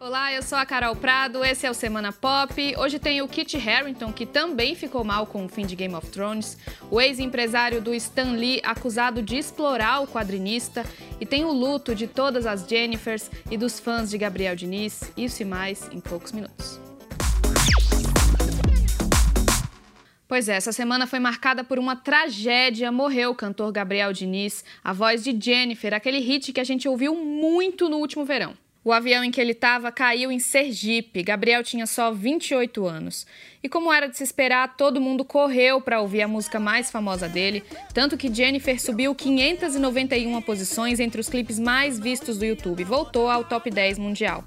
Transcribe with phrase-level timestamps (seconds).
[0.00, 2.54] Olá, eu sou a Carol Prado, esse é o Semana Pop.
[2.76, 6.06] Hoje tem o Kit Harington, que também ficou mal com o fim de Game of
[6.10, 6.56] Thrones,
[6.88, 10.86] o ex-empresário do Stan Lee acusado de explorar o quadrinista,
[11.20, 15.42] e tem o luto de todas as Jennifers e dos fãs de Gabriel Diniz, isso
[15.42, 16.78] e mais em poucos minutos.
[20.28, 22.92] Pois é, essa semana foi marcada por uma tragédia.
[22.92, 27.16] Morreu o cantor Gabriel Diniz, a voz de Jennifer, aquele hit que a gente ouviu
[27.16, 28.54] muito no último verão.
[28.88, 31.22] O avião em que ele estava caiu em Sergipe.
[31.22, 33.26] Gabriel tinha só 28 anos.
[33.62, 37.28] E como era de se esperar, todo mundo correu para ouvir a música mais famosa
[37.28, 37.62] dele,
[37.92, 43.44] tanto que Jennifer subiu 591 posições entre os clipes mais vistos do YouTube, voltou ao
[43.44, 44.42] top 10 mundial.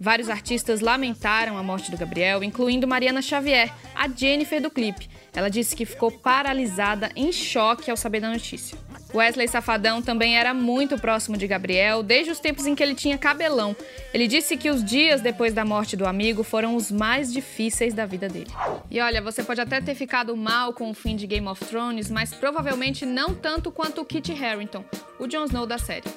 [0.00, 5.08] Vários artistas lamentaram a morte do Gabriel, incluindo Mariana Xavier, a Jennifer do clipe.
[5.32, 8.76] Ela disse que ficou paralisada, em choque ao saber da notícia.
[9.14, 13.16] Wesley Safadão também era muito próximo de Gabriel, desde os tempos em que ele tinha
[13.16, 13.76] cabelão.
[14.12, 18.04] Ele disse que os dias depois da morte do amigo foram os mais difíceis da
[18.04, 18.50] vida dele.
[18.90, 22.10] E olha, você pode até ter ficado mal com o fim de Game of Thrones,
[22.10, 24.84] mas provavelmente não tanto quanto o Kit Harington,
[25.18, 26.08] o Jon Snow da série.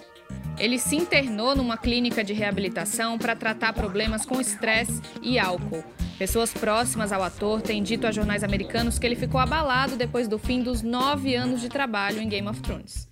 [0.57, 5.83] Ele se internou numa clínica de reabilitação para tratar problemas com estresse e álcool.
[6.17, 10.39] Pessoas próximas ao ator têm dito a jornais americanos que ele ficou abalado depois do
[10.39, 13.07] fim dos nove anos de trabalho em Game of Thrones.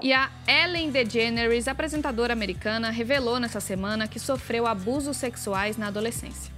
[0.00, 6.54] E a Ellen DeGeneres, apresentadora americana, revelou nessa semana que sofreu abusos sexuais na adolescência.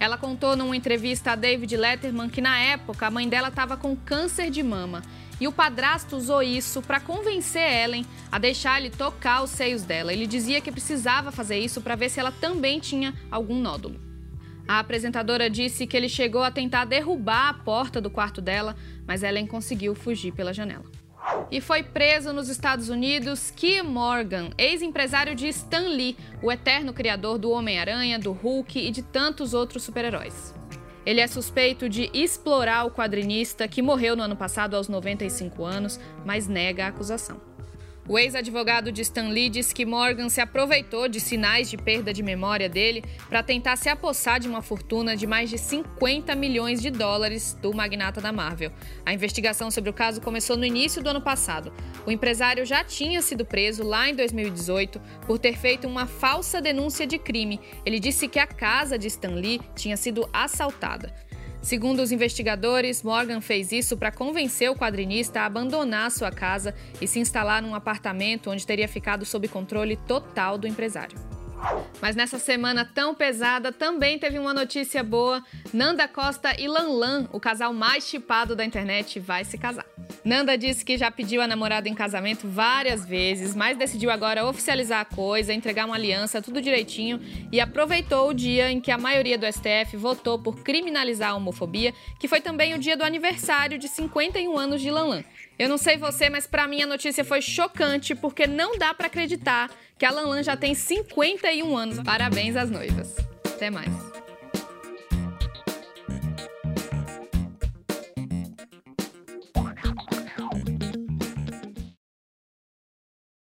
[0.00, 3.94] Ela contou numa entrevista a David Letterman que na época a mãe dela estava com
[3.94, 5.02] câncer de mama
[5.38, 10.10] e o padrasto usou isso para convencer Ellen a deixar ele tocar os seios dela.
[10.10, 14.11] Ele dizia que precisava fazer isso para ver se ela também tinha algum nódulo.
[14.66, 19.22] A apresentadora disse que ele chegou a tentar derrubar a porta do quarto dela, mas
[19.22, 20.84] Ellen conseguiu fugir pela janela.
[21.50, 27.38] E foi preso nos Estados Unidos Keir Morgan, ex-empresário de Stan Lee, o eterno criador
[27.38, 30.54] do Homem-Aranha, do Hulk e de tantos outros super-heróis.
[31.04, 35.98] Ele é suspeito de explorar o quadrinista que morreu no ano passado aos 95 anos,
[36.24, 37.51] mas nega a acusação.
[38.08, 42.20] O ex-advogado de Stan Lee diz que Morgan se aproveitou de sinais de perda de
[42.20, 46.90] memória dele para tentar se apossar de uma fortuna de mais de 50 milhões de
[46.90, 48.72] dólares do magnata da Marvel.
[49.06, 51.72] A investigação sobre o caso começou no início do ano passado.
[52.04, 57.06] O empresário já tinha sido preso lá em 2018 por ter feito uma falsa denúncia
[57.06, 57.60] de crime.
[57.86, 61.14] Ele disse que a casa de Stan Lee tinha sido assaltada.
[61.62, 67.06] Segundo os investigadores, Morgan fez isso para convencer o quadrinista a abandonar sua casa e
[67.06, 71.16] se instalar num apartamento onde teria ficado sob controle total do empresário.
[72.00, 75.40] Mas nessa semana tão pesada também teve uma notícia boa.
[75.72, 79.86] Nanda Costa e Lan Lan, o casal mais chipado da internet, vai se casar.
[80.24, 85.00] Nanda disse que já pediu a namorada em casamento várias vezes, mas decidiu agora oficializar
[85.00, 89.36] a coisa, entregar uma aliança, tudo direitinho, e aproveitou o dia em que a maioria
[89.36, 93.88] do STF votou por criminalizar a homofobia, que foi também o dia do aniversário de
[93.88, 95.24] 51 anos de Lanlan.
[95.58, 99.06] Eu não sei você, mas para mim a notícia foi chocante porque não dá para
[99.06, 102.00] acreditar que a Lanlan já tem 51 anos.
[102.00, 103.16] Parabéns às noivas.
[103.44, 104.11] Até mais.